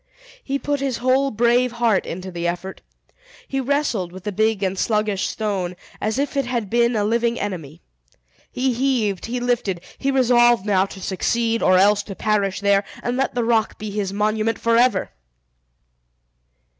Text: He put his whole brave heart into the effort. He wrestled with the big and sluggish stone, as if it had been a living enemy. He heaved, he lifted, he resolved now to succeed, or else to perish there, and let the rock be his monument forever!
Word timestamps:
He 0.43 0.57
put 0.57 0.79
his 0.79 0.97
whole 0.97 1.29
brave 1.29 1.73
heart 1.73 2.07
into 2.07 2.31
the 2.31 2.47
effort. 2.47 2.81
He 3.47 3.59
wrestled 3.59 4.11
with 4.11 4.23
the 4.23 4.31
big 4.31 4.63
and 4.63 4.75
sluggish 4.75 5.27
stone, 5.27 5.75
as 6.01 6.17
if 6.17 6.35
it 6.35 6.47
had 6.47 6.71
been 6.71 6.95
a 6.95 7.03
living 7.03 7.39
enemy. 7.39 7.83
He 8.51 8.73
heaved, 8.73 9.27
he 9.27 9.39
lifted, 9.39 9.79
he 9.99 10.09
resolved 10.09 10.65
now 10.65 10.87
to 10.87 10.99
succeed, 10.99 11.61
or 11.61 11.77
else 11.77 12.01
to 12.01 12.15
perish 12.15 12.61
there, 12.61 12.83
and 13.03 13.15
let 13.15 13.35
the 13.35 13.43
rock 13.43 13.77
be 13.77 13.91
his 13.91 14.11
monument 14.11 14.57
forever! 14.57 15.11